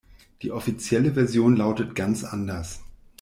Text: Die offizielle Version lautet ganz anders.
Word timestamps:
Die 0.41 0.51
offizielle 0.51 1.13
Version 1.13 1.55
lautet 1.55 1.93
ganz 1.93 2.23
anders. 2.23 2.79